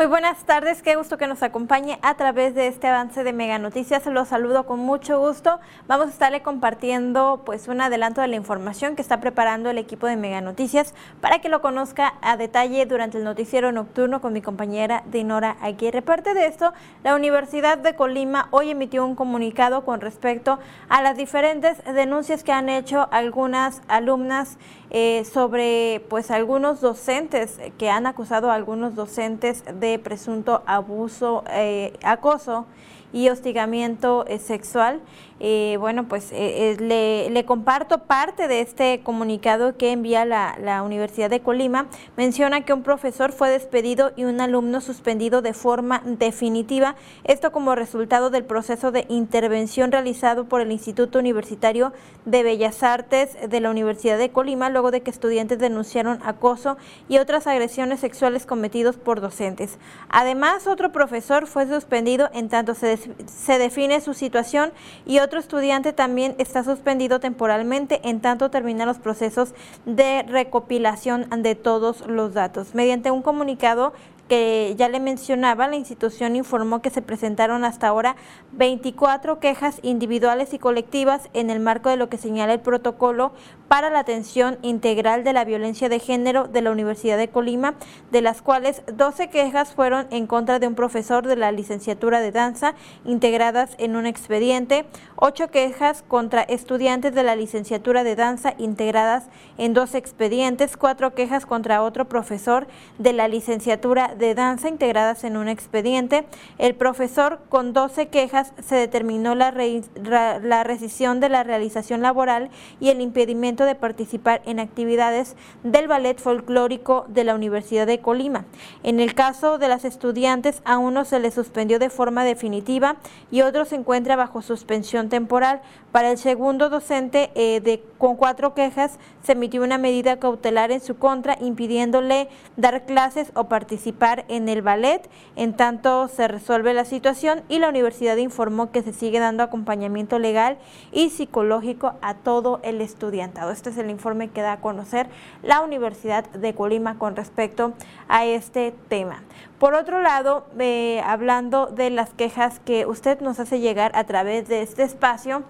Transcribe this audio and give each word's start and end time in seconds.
Muy 0.00 0.06
buenas 0.06 0.42
tardes, 0.44 0.80
qué 0.80 0.96
gusto 0.96 1.18
que 1.18 1.26
nos 1.26 1.42
acompañe 1.42 1.98
a 2.00 2.14
través 2.14 2.54
de 2.54 2.68
este 2.68 2.86
avance 2.86 3.22
de 3.22 3.34
Mega 3.34 3.58
Noticias. 3.58 4.06
Los 4.06 4.28
saludo 4.28 4.64
con 4.64 4.78
mucho 4.78 5.20
gusto. 5.20 5.60
Vamos 5.88 6.06
a 6.06 6.08
estarle 6.08 6.40
compartiendo 6.40 7.42
pues 7.44 7.68
un 7.68 7.82
adelanto 7.82 8.22
de 8.22 8.28
la 8.28 8.36
información 8.36 8.96
que 8.96 9.02
está 9.02 9.20
preparando 9.20 9.68
el 9.68 9.76
equipo 9.76 10.06
de 10.06 10.16
Mega 10.16 10.40
Noticias 10.40 10.94
para 11.20 11.40
que 11.40 11.50
lo 11.50 11.60
conozca 11.60 12.14
a 12.22 12.38
detalle 12.38 12.86
durante 12.86 13.18
el 13.18 13.24
noticiero 13.24 13.72
nocturno 13.72 14.22
con 14.22 14.32
mi 14.32 14.40
compañera 14.40 15.02
Dinora 15.04 15.58
Aguirre. 15.60 16.00
Parte 16.00 16.32
de 16.32 16.46
esto, 16.46 16.72
la 17.04 17.14
Universidad 17.14 17.76
de 17.76 17.94
Colima 17.94 18.48
hoy 18.52 18.70
emitió 18.70 19.04
un 19.04 19.14
comunicado 19.14 19.84
con 19.84 20.00
respecto 20.00 20.58
a 20.88 21.02
las 21.02 21.18
diferentes 21.18 21.76
denuncias 21.84 22.42
que 22.42 22.52
han 22.52 22.70
hecho 22.70 23.06
algunas 23.10 23.82
alumnas 23.86 24.56
eh, 24.92 25.24
sobre 25.30 26.04
pues 26.08 26.30
algunos 26.30 26.80
docentes 26.80 27.60
que 27.78 27.90
han 27.90 28.06
acusado 28.06 28.50
a 28.50 28.54
algunos 28.54 28.94
docentes 28.94 29.62
de 29.78 29.89
presunto 29.98 30.62
abuso, 30.66 31.42
eh, 31.48 31.92
acoso 32.02 32.66
y 33.12 33.28
hostigamiento 33.28 34.24
eh, 34.26 34.38
sexual. 34.38 35.00
Eh, 35.42 35.78
bueno, 35.80 36.06
pues 36.06 36.28
eh, 36.32 36.76
le, 36.78 37.30
le, 37.30 37.44
comparto 37.46 38.00
parte 38.04 38.46
de 38.46 38.60
este 38.60 39.00
comunicado 39.02 39.74
que 39.78 39.90
envía 39.90 40.26
la, 40.26 40.54
la, 40.60 40.82
Universidad 40.82 41.30
de 41.30 41.40
Colima. 41.40 41.86
Menciona 42.18 42.60
que 42.66 42.74
un 42.74 42.82
profesor 42.82 43.32
fue 43.32 43.48
despedido 43.48 44.12
y 44.16 44.24
un 44.24 44.42
alumno 44.42 44.82
suspendido 44.82 45.40
de 45.40 45.54
forma 45.54 46.02
definitiva, 46.04 46.94
esto 47.24 47.52
como 47.52 47.74
resultado 47.74 48.28
del 48.28 48.44
proceso 48.44 48.92
de 48.92 49.06
intervención 49.08 49.92
realizado 49.92 50.44
por 50.44 50.60
el 50.60 50.72
Instituto 50.72 51.18
Universitario 51.18 51.94
de 52.26 52.42
Bellas 52.42 52.82
Artes 52.82 53.38
de 53.48 53.60
la 53.60 53.70
Universidad 53.70 54.18
de 54.18 54.28
Colima, 54.28 54.68
luego 54.68 54.90
de 54.90 55.00
que 55.00 55.10
estudiantes 55.10 55.58
denunciaron 55.58 56.20
acoso 56.22 56.76
y 57.08 57.16
otras 57.16 57.46
agresiones 57.46 58.00
sexuales 58.00 58.44
cometidos 58.44 58.98
por 58.98 59.22
docentes. 59.22 59.78
Además, 60.10 60.66
otro 60.66 60.92
profesor 60.92 61.46
fue 61.46 61.66
suspendido 61.66 62.28
en 62.34 62.50
tanto 62.50 62.74
se, 62.74 62.99
se 63.26 63.58
define 63.58 64.00
su 64.00 64.14
situación 64.14 64.72
y 65.06 65.18
otro 65.18 65.40
estudiante 65.40 65.92
también 65.92 66.34
está 66.38 66.64
suspendido 66.64 67.20
temporalmente 67.20 68.00
en 68.08 68.20
tanto 68.20 68.50
terminan 68.50 68.88
los 68.88 68.98
procesos 68.98 69.54
de 69.86 70.22
recopilación 70.22 71.28
de 71.42 71.54
todos 71.54 72.06
los 72.06 72.34
datos. 72.34 72.74
Mediante 72.74 73.10
un 73.10 73.22
comunicado 73.22 73.92
que 74.30 74.76
ya 74.78 74.88
le 74.88 75.00
mencionaba, 75.00 75.66
la 75.66 75.74
institución 75.74 76.36
informó 76.36 76.80
que 76.80 76.90
se 76.90 77.02
presentaron 77.02 77.64
hasta 77.64 77.88
ahora 77.88 78.14
24 78.52 79.40
quejas 79.40 79.80
individuales 79.82 80.54
y 80.54 80.60
colectivas 80.60 81.28
en 81.32 81.50
el 81.50 81.58
marco 81.58 81.88
de 81.90 81.96
lo 81.96 82.08
que 82.08 82.16
señala 82.16 82.52
el 82.52 82.60
protocolo 82.60 83.32
para 83.66 83.90
la 83.90 83.98
atención 83.98 84.58
integral 84.62 85.24
de 85.24 85.32
la 85.32 85.44
violencia 85.44 85.88
de 85.88 85.98
género 85.98 86.46
de 86.46 86.62
la 86.62 86.70
Universidad 86.70 87.18
de 87.18 87.26
Colima, 87.26 87.74
de 88.12 88.22
las 88.22 88.40
cuales 88.40 88.82
12 88.92 89.30
quejas 89.30 89.74
fueron 89.74 90.06
en 90.10 90.28
contra 90.28 90.60
de 90.60 90.68
un 90.68 90.76
profesor 90.76 91.26
de 91.26 91.34
la 91.34 91.50
licenciatura 91.50 92.20
de 92.20 92.30
danza 92.30 92.74
integradas 93.04 93.74
en 93.78 93.96
un 93.96 94.06
expediente, 94.06 94.86
8 95.16 95.50
quejas 95.50 96.04
contra 96.06 96.42
estudiantes 96.42 97.16
de 97.16 97.24
la 97.24 97.34
licenciatura 97.34 98.04
de 98.04 98.14
danza 98.14 98.54
integradas 98.58 99.24
en 99.58 99.74
dos 99.74 99.96
expedientes, 99.96 100.76
4 100.76 101.14
quejas 101.14 101.46
contra 101.46 101.82
otro 101.82 102.08
profesor 102.08 102.68
de 102.98 103.12
la 103.12 103.26
licenciatura 103.26 104.14
de 104.20 104.34
danza 104.34 104.68
integradas 104.68 105.24
en 105.24 105.36
un 105.36 105.48
expediente. 105.48 106.26
El 106.58 106.74
profesor 106.76 107.40
con 107.48 107.72
12 107.72 108.08
quejas 108.08 108.52
se 108.62 108.76
determinó 108.76 109.34
la, 109.34 109.52
la 109.52 110.64
rescisión 110.64 111.18
de 111.18 111.28
la 111.28 111.42
realización 111.42 112.02
laboral 112.02 112.50
y 112.78 112.90
el 112.90 113.00
impedimento 113.00 113.64
de 113.64 113.74
participar 113.74 114.42
en 114.44 114.60
actividades 114.60 115.36
del 115.64 115.88
ballet 115.88 116.18
folclórico 116.20 117.04
de 117.08 117.24
la 117.24 117.34
Universidad 117.34 117.86
de 117.86 118.00
Colima. 118.00 118.44
En 118.82 119.00
el 119.00 119.14
caso 119.14 119.58
de 119.58 119.68
las 119.68 119.84
estudiantes, 119.84 120.62
a 120.64 120.78
uno 120.78 121.04
se 121.04 121.18
les 121.18 121.34
suspendió 121.34 121.78
de 121.78 121.90
forma 121.90 122.24
definitiva 122.24 122.96
y 123.30 123.42
otro 123.42 123.64
se 123.64 123.76
encuentra 123.76 124.16
bajo 124.16 124.42
suspensión 124.42 125.08
temporal. 125.08 125.62
Para 125.92 126.10
el 126.10 126.18
segundo 126.18 126.68
docente, 126.68 127.30
eh, 127.34 127.60
de, 127.60 127.82
con 127.98 128.16
cuatro 128.16 128.54
quejas, 128.54 128.98
se 129.22 129.32
emitió 129.32 129.62
una 129.62 129.78
medida 129.78 130.18
cautelar 130.18 130.70
en 130.70 130.80
su 130.80 130.96
contra, 130.96 131.36
impidiéndole 131.40 132.28
dar 132.56 132.84
clases 132.86 133.32
o 133.34 133.44
participar 133.44 134.09
en 134.28 134.48
el 134.48 134.62
ballet. 134.62 135.08
En 135.36 135.54
tanto, 135.54 136.08
se 136.08 136.28
resuelve 136.28 136.74
la 136.74 136.84
situación 136.84 137.42
y 137.48 137.58
la 137.58 137.68
universidad 137.68 138.16
informó 138.16 138.70
que 138.70 138.82
se 138.82 138.92
sigue 138.92 139.18
dando 139.18 139.42
acompañamiento 139.42 140.18
legal 140.18 140.58
y 140.92 141.10
psicológico 141.10 141.94
a 142.02 142.14
todo 142.14 142.60
el 142.62 142.80
estudiantado. 142.80 143.50
Este 143.50 143.70
es 143.70 143.78
el 143.78 143.90
informe 143.90 144.28
que 144.28 144.42
da 144.42 144.52
a 144.52 144.60
conocer 144.60 145.08
la 145.42 145.60
Universidad 145.60 146.28
de 146.30 146.54
Colima 146.54 146.98
con 146.98 147.16
respecto 147.16 147.72
a 148.08 148.26
este 148.26 148.74
tema. 148.88 149.22
Por 149.58 149.74
otro 149.74 150.00
lado, 150.00 150.46
eh, 150.58 151.02
hablando 151.04 151.66
de 151.66 151.90
las 151.90 152.10
quejas 152.10 152.60
que 152.60 152.86
usted 152.86 153.20
nos 153.20 153.38
hace 153.40 153.60
llegar 153.60 153.92
a 153.94 154.04
través 154.04 154.48
de 154.48 154.62
este 154.62 154.82
espacio, 154.82 155.44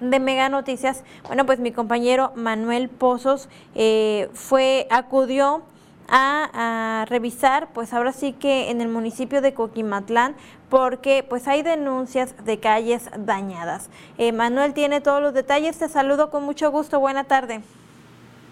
de 0.00 0.18
Mega 0.18 0.48
Noticias, 0.48 1.04
bueno, 1.26 1.46
pues 1.46 1.58
mi 1.58 1.72
compañero 1.72 2.32
Manuel 2.34 2.88
Pozos 2.88 3.48
eh, 3.74 4.30
fue, 4.32 4.86
acudió 4.90 5.62
a, 6.10 7.06
revisar, 7.08 7.68
pues 7.72 7.92
ahora 7.92 8.12
sí 8.12 8.32
que 8.32 8.70
en 8.70 8.80
el 8.80 8.88
municipio 8.88 9.40
de 9.40 9.54
Coquimatlán, 9.54 10.34
porque 10.68 11.24
pues 11.28 11.48
hay 11.48 11.62
denuncias 11.62 12.34
de 12.44 12.58
calles 12.58 13.10
dañadas. 13.18 13.90
Eh, 14.18 14.32
Manuel 14.32 14.74
tiene 14.74 15.00
todos 15.00 15.22
los 15.22 15.34
detalles, 15.34 15.78
te 15.78 15.88
saludo 15.88 16.30
con 16.30 16.44
mucho 16.44 16.70
gusto, 16.70 17.00
buena 17.00 17.24
tarde. 17.24 17.60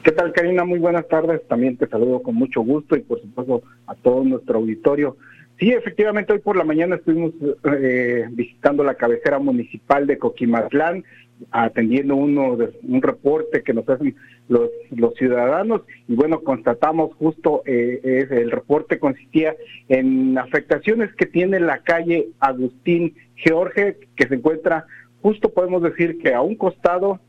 ¿Qué 0.02 0.12
tal 0.12 0.32
Karina? 0.32 0.64
Muy 0.64 0.78
buenas 0.78 1.06
tardes, 1.08 1.46
también 1.48 1.76
te 1.76 1.86
saludo 1.86 2.22
con 2.22 2.34
mucho 2.34 2.62
gusto 2.62 2.96
y 2.96 3.00
por 3.00 3.20
supuesto 3.20 3.62
a 3.86 3.94
todo 3.94 4.24
nuestro 4.24 4.58
auditorio. 4.58 5.16
Sí, 5.58 5.72
efectivamente, 5.72 6.32
hoy 6.32 6.38
por 6.38 6.56
la 6.56 6.62
mañana 6.62 6.96
estuvimos 6.96 7.32
eh, 7.80 8.26
visitando 8.30 8.84
la 8.84 8.94
cabecera 8.94 9.40
municipal 9.40 10.06
de 10.06 10.16
Coquimatlán 10.16 11.04
atendiendo 11.50 12.16
uno 12.16 12.56
un 12.82 13.02
reporte 13.02 13.62
que 13.62 13.72
nos 13.72 13.88
hacen 13.88 14.16
los, 14.48 14.70
ciudadanos 15.16 15.82
y 16.06 16.14
bueno, 16.14 16.40
constatamos 16.40 17.14
justo, 17.14 17.62
eh, 17.66 18.26
el 18.30 18.50
reporte 18.50 18.98
consistía 18.98 19.56
en 19.88 20.36
afectaciones 20.38 21.12
que 21.14 21.26
tiene 21.26 21.60
la 21.60 21.78
calle 21.78 22.28
Agustín 22.40 23.14
George, 23.36 23.96
que 24.16 24.28
se 24.28 24.34
encuentra 24.34 24.86
justo 25.22 25.50
podemos 25.50 25.82
decir 25.82 26.18
que 26.18 26.34
a 26.34 26.42
un 26.42 26.56
costado 26.56 27.20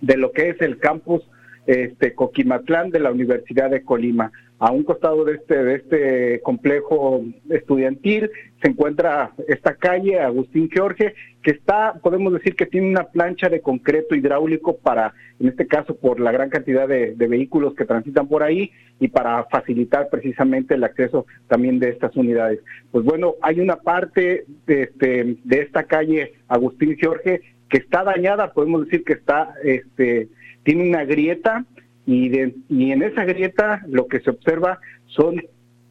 de 0.00 0.16
lo 0.16 0.32
que 0.32 0.50
es 0.50 0.60
el 0.60 0.78
campus 0.78 1.22
este 1.66 2.14
Coquimatlán 2.14 2.90
de 2.90 3.00
la 3.00 3.10
Universidad 3.10 3.70
de 3.70 3.82
Colima. 3.82 4.32
A 4.60 4.70
un 4.70 4.84
costado 4.84 5.24
de 5.24 5.34
este, 5.34 5.64
de 5.64 5.74
este 5.74 6.40
complejo 6.42 7.22
estudiantil 7.50 8.30
se 8.62 8.68
encuentra 8.70 9.32
esta 9.48 9.74
calle, 9.74 10.20
Agustín 10.20 10.70
Jorge, 10.74 11.14
que 11.42 11.50
está, 11.50 11.94
podemos 12.02 12.32
decir 12.32 12.54
que 12.54 12.64
tiene 12.64 12.88
una 12.88 13.04
plancha 13.04 13.48
de 13.48 13.60
concreto 13.60 14.14
hidráulico 14.14 14.78
para, 14.78 15.12
en 15.40 15.48
este 15.48 15.66
caso, 15.66 15.96
por 15.96 16.20
la 16.20 16.32
gran 16.32 16.50
cantidad 16.50 16.88
de, 16.88 17.14
vehículos 17.14 17.74
que 17.74 17.84
transitan 17.84 18.28
por 18.28 18.42
ahí 18.42 18.70
y 19.00 19.08
para 19.08 19.44
facilitar 19.44 20.08
precisamente 20.08 20.74
el 20.74 20.84
acceso 20.84 21.26
también 21.48 21.78
de 21.80 21.90
estas 21.90 22.14
unidades. 22.16 22.60
Pues 22.92 23.04
bueno, 23.04 23.34
hay 23.42 23.60
una 23.60 23.76
parte 23.76 24.44
de, 24.66 24.82
este, 24.84 25.36
esta 25.50 25.82
calle 25.84 26.32
Agustín 26.48 26.96
Jorge 27.00 27.42
que 27.68 27.78
está 27.78 28.04
dañada, 28.04 28.52
podemos 28.52 28.84
decir 28.84 29.04
que 29.04 29.14
está, 29.14 29.52
este, 29.64 30.28
tiene 30.62 30.88
una 30.88 31.04
grieta 31.04 31.66
y, 32.06 32.28
de, 32.28 32.54
y 32.68 32.92
en 32.92 33.02
esa 33.02 33.24
grieta 33.24 33.82
lo 33.88 34.06
que 34.06 34.20
se 34.20 34.30
observa 34.30 34.80
son 35.06 35.42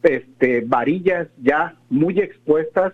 este, 0.02 0.62
varillas 0.66 1.28
ya 1.42 1.76
muy 1.90 2.18
expuestas, 2.20 2.92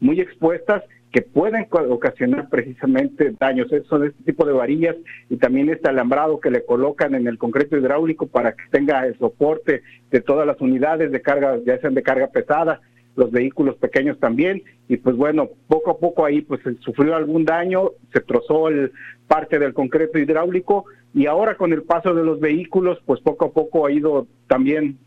muy 0.00 0.20
expuestas 0.20 0.82
que 1.12 1.20
pueden 1.20 1.66
ocasionar 1.70 2.48
precisamente 2.48 3.34
daños. 3.38 3.68
Son 3.88 4.04
este 4.04 4.24
tipo 4.24 4.46
de 4.46 4.52
varillas 4.52 4.96
y 5.28 5.36
también 5.36 5.68
este 5.68 5.90
alambrado 5.90 6.40
que 6.40 6.50
le 6.50 6.64
colocan 6.64 7.14
en 7.14 7.26
el 7.26 7.36
concreto 7.36 7.76
hidráulico 7.76 8.26
para 8.26 8.52
que 8.52 8.64
tenga 8.70 9.06
el 9.06 9.18
soporte 9.18 9.82
de 10.10 10.20
todas 10.20 10.46
las 10.46 10.60
unidades 10.60 11.12
de 11.12 11.20
carga, 11.20 11.58
ya 11.66 11.78
sean 11.80 11.94
de 11.94 12.02
carga 12.02 12.28
pesada, 12.28 12.80
los 13.16 13.30
vehículos 13.30 13.76
pequeños 13.76 14.18
también 14.18 14.62
y 14.88 14.96
pues 14.96 15.16
bueno 15.16 15.50
poco 15.68 15.90
a 15.90 15.98
poco 15.98 16.24
ahí 16.24 16.40
pues 16.40 16.60
sufrió 16.80 17.14
algún 17.14 17.44
daño 17.44 17.90
se 18.12 18.20
trozó 18.20 18.68
el 18.68 18.92
parte 19.26 19.58
del 19.58 19.74
concreto 19.74 20.18
hidráulico 20.18 20.86
y 21.14 21.26
ahora 21.26 21.56
con 21.56 21.72
el 21.72 21.82
paso 21.82 22.14
de 22.14 22.24
los 22.24 22.40
vehículos 22.40 22.98
pues 23.04 23.20
poco 23.20 23.46
a 23.46 23.52
poco 23.52 23.86
ha 23.86 23.92
ido 23.92 24.26
también 24.46 24.98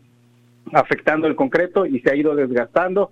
afectando 0.72 1.26
el 1.26 1.36
concreto 1.36 1.86
y 1.86 2.00
se 2.00 2.10
ha 2.10 2.16
ido 2.16 2.34
desgastando 2.34 3.10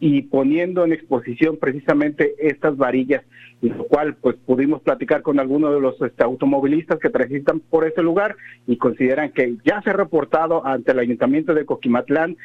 y 0.00 0.22
poniendo 0.22 0.84
en 0.84 0.92
exposición 0.92 1.56
precisamente 1.56 2.34
estas 2.38 2.76
varillas, 2.76 3.24
lo 3.60 3.84
cual 3.86 4.14
pues 4.14 4.36
pudimos 4.36 4.80
platicar 4.82 5.22
con 5.22 5.40
algunos 5.40 5.74
de 5.74 5.80
los 5.80 6.00
este, 6.00 6.22
automovilistas 6.22 7.00
que 7.00 7.10
transitan 7.10 7.58
por 7.58 7.84
ese 7.84 8.02
lugar 8.02 8.36
y 8.66 8.76
consideran 8.76 9.32
que 9.32 9.56
ya 9.64 9.82
se 9.82 9.90
ha 9.90 9.94
reportado 9.94 10.64
ante 10.64 10.92
el 10.92 11.00
ayuntamiento 11.00 11.54
de 11.54 11.66
Coquimatlán, 11.66 12.36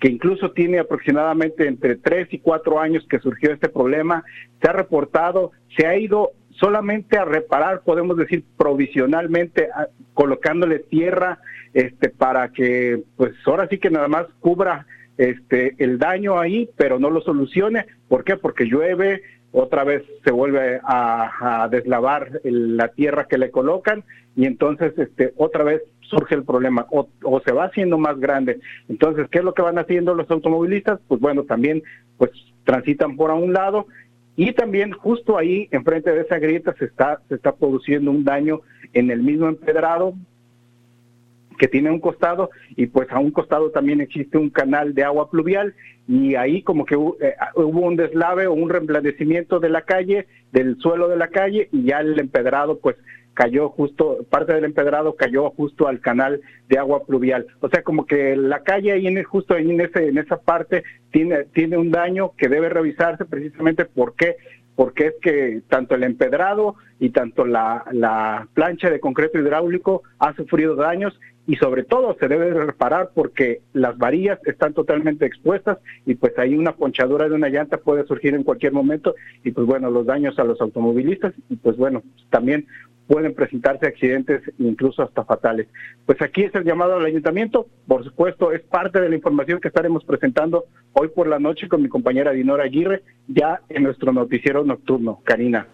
que 0.00 0.08
incluso 0.08 0.50
tiene 0.50 0.80
aproximadamente 0.80 1.68
entre 1.68 1.96
tres 1.96 2.26
y 2.32 2.38
cuatro 2.40 2.80
años 2.80 3.06
que 3.08 3.20
surgió 3.20 3.52
este 3.52 3.68
problema, 3.68 4.24
se 4.60 4.68
ha 4.68 4.72
reportado, 4.72 5.52
se 5.76 5.86
ha 5.86 5.96
ido 5.96 6.32
solamente 6.58 7.18
a 7.18 7.24
reparar, 7.24 7.82
podemos 7.82 8.16
decir 8.16 8.42
provisionalmente, 8.56 9.68
colocándole 10.14 10.80
tierra 10.80 11.38
este 11.74 12.08
para 12.08 12.48
que 12.52 13.02
pues 13.16 13.34
ahora 13.44 13.68
sí 13.68 13.78
que 13.78 13.90
nada 13.90 14.08
más 14.08 14.26
cubra 14.40 14.86
este 15.18 15.74
el 15.78 15.98
daño 15.98 16.38
ahí, 16.38 16.68
pero 16.76 16.98
no 16.98 17.10
lo 17.10 17.20
solucione. 17.20 17.86
¿Por 18.08 18.24
qué? 18.24 18.36
Porque 18.36 18.64
llueve, 18.64 19.22
otra 19.52 19.84
vez 19.84 20.02
se 20.24 20.32
vuelve 20.32 20.80
a, 20.84 21.68
deslavar 21.70 22.40
la 22.44 22.88
tierra 22.88 23.26
que 23.26 23.38
le 23.38 23.50
colocan 23.50 24.04
y 24.36 24.44
entonces 24.44 24.92
este 24.98 25.32
otra 25.36 25.64
vez 25.64 25.82
surge 26.00 26.34
el 26.34 26.44
problema 26.44 26.86
o, 26.90 27.08
o, 27.22 27.40
se 27.40 27.52
va 27.52 27.64
haciendo 27.64 27.98
más 27.98 28.18
grande. 28.20 28.60
Entonces, 28.88 29.28
¿qué 29.30 29.38
es 29.38 29.44
lo 29.44 29.54
que 29.54 29.62
van 29.62 29.78
haciendo 29.78 30.14
los 30.14 30.30
automovilistas? 30.30 31.00
Pues 31.08 31.20
bueno, 31.20 31.44
también 31.44 31.82
pues 32.18 32.30
transitan 32.64 33.16
por 33.16 33.30
a 33.30 33.34
un 33.34 33.52
lado 33.52 33.86
y 34.36 34.52
también 34.52 34.92
justo 34.92 35.38
ahí, 35.38 35.68
enfrente 35.70 36.12
de 36.12 36.20
esa 36.20 36.38
grieta, 36.38 36.74
se 36.78 36.84
está, 36.84 37.20
se 37.28 37.36
está 37.36 37.54
produciendo 37.54 38.10
un 38.10 38.24
daño 38.24 38.60
en 38.92 39.10
el 39.10 39.22
mismo 39.22 39.48
empedrado 39.48 40.14
que 41.56 41.68
tiene 41.68 41.90
un 41.90 42.00
costado 42.00 42.50
y 42.76 42.86
pues 42.86 43.10
a 43.10 43.18
un 43.18 43.30
costado 43.30 43.70
también 43.70 44.00
existe 44.00 44.38
un 44.38 44.50
canal 44.50 44.94
de 44.94 45.04
agua 45.04 45.30
pluvial 45.30 45.74
y 46.08 46.34
ahí 46.34 46.62
como 46.62 46.84
que 46.84 46.94
eh, 46.94 47.34
hubo 47.54 47.80
un 47.80 47.96
deslave 47.96 48.46
o 48.46 48.52
un 48.52 48.70
reblandecimiento 48.70 49.58
de 49.60 49.70
la 49.70 49.82
calle, 49.82 50.26
del 50.52 50.78
suelo 50.78 51.08
de 51.08 51.16
la 51.16 51.28
calle 51.28 51.68
y 51.72 51.84
ya 51.84 52.00
el 52.00 52.18
empedrado 52.18 52.78
pues 52.78 52.96
cayó 53.34 53.68
justo, 53.68 54.24
parte 54.30 54.54
del 54.54 54.64
empedrado 54.64 55.14
cayó 55.14 55.50
justo 55.50 55.88
al 55.88 56.00
canal 56.00 56.40
de 56.68 56.78
agua 56.78 57.04
pluvial. 57.04 57.46
O 57.60 57.68
sea, 57.68 57.82
como 57.82 58.06
que 58.06 58.34
la 58.34 58.62
calle 58.62 58.92
ahí 58.92 59.06
en, 59.06 59.22
justo 59.24 59.54
ahí 59.54 59.70
en, 59.70 59.80
ese, 59.80 60.08
en 60.08 60.16
esa 60.16 60.38
parte 60.38 60.84
tiene, 61.12 61.44
tiene 61.52 61.76
un 61.76 61.90
daño 61.90 62.32
que 62.38 62.48
debe 62.48 62.70
revisarse 62.70 63.24
precisamente 63.26 63.84
porque 63.84 64.36
porque 64.74 65.06
es 65.06 65.14
que 65.22 65.62
tanto 65.68 65.94
el 65.94 66.04
empedrado 66.04 66.76
y 67.00 67.08
tanto 67.08 67.46
la, 67.46 67.84
la 67.92 68.46
plancha 68.52 68.90
de 68.90 69.00
concreto 69.00 69.38
hidráulico 69.38 70.02
ha 70.18 70.34
sufrido 70.34 70.76
daños 70.76 71.18
y 71.46 71.56
sobre 71.56 71.84
todo 71.84 72.16
se 72.18 72.28
debe 72.28 72.52
reparar 72.52 73.10
porque 73.14 73.60
las 73.72 73.96
varillas 73.96 74.38
están 74.44 74.74
totalmente 74.74 75.26
expuestas 75.26 75.78
y 76.04 76.14
pues 76.14 76.36
ahí 76.38 76.56
una 76.56 76.72
ponchadura 76.72 77.28
de 77.28 77.34
una 77.34 77.48
llanta 77.48 77.78
puede 77.78 78.06
surgir 78.06 78.34
en 78.34 78.42
cualquier 78.42 78.72
momento 78.72 79.14
y 79.44 79.52
pues 79.52 79.66
bueno, 79.66 79.90
los 79.90 80.06
daños 80.06 80.38
a 80.38 80.44
los 80.44 80.60
automovilistas 80.60 81.34
y 81.48 81.56
pues 81.56 81.76
bueno, 81.76 82.02
también 82.30 82.66
pueden 83.06 83.34
presentarse 83.34 83.86
accidentes 83.86 84.42
incluso 84.58 85.02
hasta 85.02 85.24
fatales. 85.24 85.68
Pues 86.04 86.20
aquí 86.20 86.42
es 86.42 86.54
el 86.56 86.64
llamado 86.64 86.96
al 86.96 87.04
ayuntamiento, 87.04 87.68
por 87.86 88.02
supuesto 88.02 88.50
es 88.50 88.62
parte 88.62 89.00
de 89.00 89.08
la 89.08 89.14
información 89.14 89.60
que 89.60 89.68
estaremos 89.68 90.04
presentando 90.04 90.64
hoy 90.92 91.08
por 91.08 91.28
la 91.28 91.38
noche 91.38 91.68
con 91.68 91.82
mi 91.82 91.88
compañera 91.88 92.32
Dinora 92.32 92.64
Aguirre, 92.64 93.02
ya 93.28 93.60
en 93.68 93.84
nuestro 93.84 94.12
noticiero 94.12 94.64
nocturno. 94.64 95.20
Karina. 95.22 95.66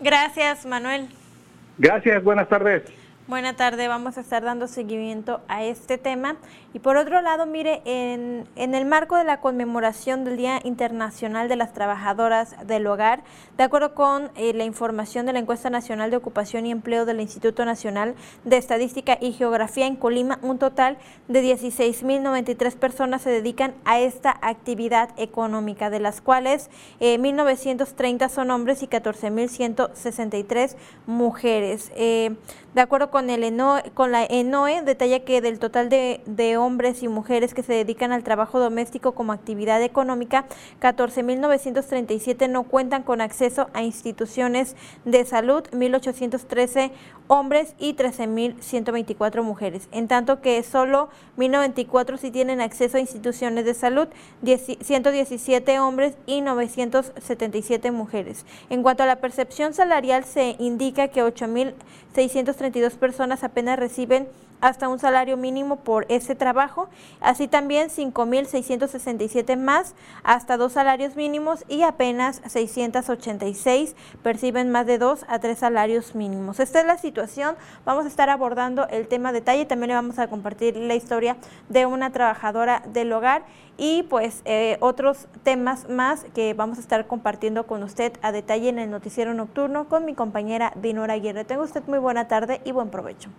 Gracias, 0.00 0.64
Manuel. 0.64 1.06
Gracias, 1.78 2.24
buenas 2.24 2.48
tardes. 2.48 2.82
Buenas 3.28 3.56
tardes, 3.56 3.86
vamos 3.88 4.16
a 4.16 4.22
estar 4.22 4.42
dando 4.42 4.66
seguimiento 4.68 5.42
a 5.48 5.62
este 5.62 5.98
tema. 5.98 6.36
Y 6.72 6.78
por 6.78 6.96
otro 6.96 7.20
lado, 7.20 7.44
mire, 7.44 7.82
en, 7.84 8.48
en, 8.56 8.74
el 8.74 8.86
marco 8.86 9.16
de 9.16 9.24
la 9.24 9.42
conmemoración 9.42 10.24
del 10.24 10.38
Día 10.38 10.60
Internacional 10.64 11.46
de 11.46 11.56
las 11.56 11.74
Trabajadoras 11.74 12.56
del 12.66 12.86
Hogar, 12.86 13.22
de 13.58 13.64
acuerdo 13.64 13.94
con 13.94 14.30
eh, 14.34 14.54
la 14.54 14.64
información 14.64 15.26
de 15.26 15.34
la 15.34 15.40
Encuesta 15.40 15.68
Nacional 15.68 16.10
de 16.10 16.16
Ocupación 16.16 16.64
y 16.64 16.70
Empleo 16.70 17.04
del 17.04 17.20
Instituto 17.20 17.66
Nacional 17.66 18.14
de 18.44 18.56
Estadística 18.56 19.18
y 19.20 19.32
Geografía 19.32 19.86
en 19.86 19.96
Colima, 19.96 20.38
un 20.40 20.58
total 20.58 20.96
de 21.28 21.42
16.093 21.42 22.76
personas 22.76 23.20
se 23.20 23.28
dedican 23.28 23.74
a 23.84 24.00
esta 24.00 24.38
actividad 24.40 25.10
económica, 25.18 25.90
de 25.90 26.00
las 26.00 26.22
cuales 26.22 26.70
1.930 27.00 28.24
eh, 28.24 28.28
son 28.30 28.50
hombres 28.50 28.82
y 28.82 28.86
14.163 28.86 30.76
mujeres. 31.06 31.92
Eh, 31.94 32.34
de 32.74 32.82
acuerdo 32.82 33.10
con, 33.10 33.17
el 33.18 33.48
con 33.94 34.12
la 34.12 34.24
ENOE, 34.24 34.82
detalla 34.82 35.24
que 35.24 35.40
del 35.40 35.58
total 35.58 35.88
de, 35.88 36.56
hombres 36.58 37.02
y 37.02 37.08
mujeres 37.08 37.54
que 37.54 37.62
se 37.62 37.72
dedican 37.72 38.12
al 38.12 38.22
trabajo 38.22 38.58
doméstico 38.58 39.12
como 39.12 39.32
actividad 39.32 39.82
económica, 39.82 40.46
14.937 40.80 42.48
no 42.48 42.64
cuentan 42.64 43.02
con 43.02 43.20
acceso 43.20 43.68
a 43.74 43.82
instituciones 43.82 44.76
de 45.04 45.24
salud, 45.24 45.64
1.813 45.72 46.92
hombres 47.28 47.74
y 47.78 47.94
13.124 47.94 49.42
mujeres, 49.42 49.88
en 49.92 50.08
tanto 50.08 50.40
que 50.40 50.62
solo 50.62 51.08
1.094 51.36 52.18
sí 52.18 52.30
tienen 52.30 52.60
acceso 52.60 52.96
a 52.96 53.00
instituciones 53.00 53.64
de 53.64 53.74
salud, 53.74 54.08
117 54.44 55.80
hombres 55.80 56.14
y 56.26 56.40
977 56.40 57.90
mujeres. 57.90 58.44
En 58.70 58.82
cuanto 58.82 59.02
a 59.02 59.06
la 59.06 59.16
percepción 59.16 59.74
salarial, 59.74 60.24
se 60.24 60.56
indica 60.58 61.08
que 61.08 61.22
8.632 62.18 62.96
personas 62.96 63.44
apenas 63.44 63.78
reciben 63.78 64.28
hasta 64.60 64.88
un 64.88 64.98
salario 64.98 65.36
mínimo 65.36 65.76
por 65.76 66.06
ese 66.08 66.34
trabajo, 66.34 66.88
así 67.20 67.48
también 67.48 67.88
5.667 67.88 69.56
más 69.56 69.94
hasta 70.22 70.56
dos 70.56 70.72
salarios 70.72 71.16
mínimos 71.16 71.64
y 71.68 71.82
apenas 71.82 72.42
686 72.46 73.94
perciben 74.22 74.70
más 74.70 74.86
de 74.86 74.98
dos 74.98 75.24
a 75.28 75.38
tres 75.38 75.58
salarios 75.58 76.14
mínimos. 76.14 76.60
Esta 76.60 76.80
es 76.80 76.86
la 76.86 76.98
situación, 76.98 77.56
vamos 77.84 78.04
a 78.04 78.08
estar 78.08 78.30
abordando 78.30 78.88
el 78.88 79.08
tema 79.08 79.32
detalle, 79.32 79.66
también 79.66 79.88
le 79.88 79.94
vamos 79.94 80.18
a 80.18 80.28
compartir 80.28 80.76
la 80.76 80.94
historia 80.94 81.36
de 81.68 81.86
una 81.86 82.10
trabajadora 82.10 82.82
del 82.92 83.12
hogar 83.12 83.44
y 83.76 84.02
pues 84.04 84.42
eh, 84.44 84.76
otros 84.80 85.28
temas 85.44 85.88
más 85.88 86.24
que 86.34 86.52
vamos 86.52 86.78
a 86.78 86.80
estar 86.80 87.06
compartiendo 87.06 87.66
con 87.66 87.82
usted 87.82 88.12
a 88.22 88.32
detalle 88.32 88.68
en 88.68 88.78
el 88.78 88.90
noticiero 88.90 89.34
nocturno 89.34 89.88
con 89.88 90.04
mi 90.04 90.14
compañera 90.14 90.72
Dinora 90.76 91.14
Aguirre. 91.14 91.44
Tenga 91.44 91.62
usted 91.62 91.82
muy 91.86 91.98
buena 91.98 92.26
tarde 92.26 92.60
y 92.64 92.72
buen 92.72 92.90
provecho. 92.90 93.30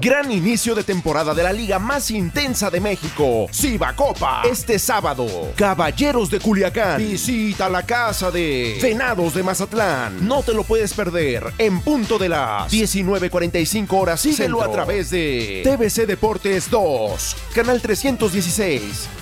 Gran 0.00 0.30
inicio 0.32 0.74
de 0.74 0.82
temporada 0.82 1.34
de 1.34 1.42
la 1.42 1.52
liga 1.52 1.78
más 1.78 2.10
intensa 2.10 2.70
de 2.70 2.80
México, 2.80 3.48
Copa. 3.96 4.42
Este 4.44 4.78
sábado, 4.78 5.26
Caballeros 5.56 6.30
de 6.30 6.40
Culiacán 6.40 6.98
visita 6.98 7.68
la 7.68 7.84
casa 7.84 8.30
de 8.30 8.78
Venados 8.82 9.34
de 9.34 9.42
Mazatlán. 9.42 10.26
No 10.26 10.42
te 10.42 10.54
lo 10.54 10.64
puedes 10.64 10.94
perder 10.94 11.52
en 11.58 11.80
punto 11.80 12.18
de 12.18 12.28
las 12.28 12.72
19:45 12.72 13.92
horas. 13.92 14.20
Síguelo 14.20 14.62
a 14.62 14.70
través 14.70 15.10
de 15.10 15.62
TVC 15.64 16.06
Deportes 16.06 16.70
2, 16.70 17.36
canal 17.54 17.80
316. 17.80 19.21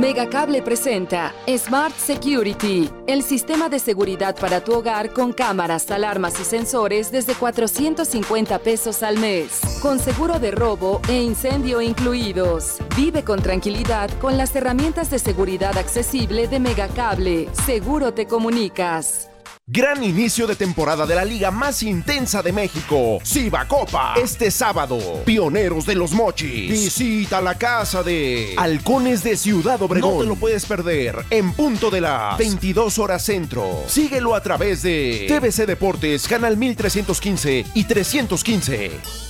Megacable 0.00 0.62
presenta 0.62 1.34
Smart 1.46 1.94
Security, 1.94 2.88
el 3.06 3.22
sistema 3.22 3.68
de 3.68 3.78
seguridad 3.78 4.34
para 4.34 4.64
tu 4.64 4.72
hogar 4.72 5.12
con 5.12 5.34
cámaras, 5.34 5.90
alarmas 5.90 6.40
y 6.40 6.44
sensores 6.44 7.12
desde 7.12 7.34
450 7.34 8.60
pesos 8.60 9.02
al 9.02 9.18
mes, 9.18 9.60
con 9.82 9.98
seguro 9.98 10.38
de 10.38 10.52
robo 10.52 11.02
e 11.06 11.20
incendio 11.20 11.82
incluidos. 11.82 12.78
Vive 12.96 13.24
con 13.24 13.42
tranquilidad 13.42 14.08
con 14.22 14.38
las 14.38 14.56
herramientas 14.56 15.10
de 15.10 15.18
seguridad 15.18 15.76
accesible 15.76 16.48
de 16.48 16.60
Megacable. 16.60 17.50
Seguro 17.66 18.14
te 18.14 18.24
comunicas. 18.24 19.29
Gran 19.72 20.02
inicio 20.02 20.48
de 20.48 20.56
temporada 20.56 21.06
de 21.06 21.14
la 21.14 21.24
liga 21.24 21.52
más 21.52 21.84
intensa 21.84 22.42
de 22.42 22.52
México, 22.52 23.20
Copa. 23.68 24.14
Este 24.20 24.50
sábado, 24.50 24.98
Pioneros 25.24 25.86
de 25.86 25.94
los 25.94 26.10
Mochis. 26.10 26.72
Visita 26.72 27.40
la 27.40 27.56
casa 27.56 28.02
de 28.02 28.54
Halcones 28.56 29.22
de 29.22 29.36
Ciudad 29.36 29.80
Obregón. 29.80 30.14
No 30.14 30.20
te 30.22 30.26
lo 30.26 30.34
puedes 30.34 30.66
perder 30.66 31.24
en 31.30 31.52
punto 31.52 31.88
de 31.88 32.00
las 32.00 32.36
22 32.36 32.98
horas 32.98 33.24
centro. 33.24 33.84
Síguelo 33.86 34.34
a 34.34 34.42
través 34.42 34.82
de 34.82 35.26
TVC 35.28 35.66
Deportes, 35.66 36.26
Canal 36.26 36.56
1315 36.56 37.66
y 37.72 37.84
315. 37.84 39.29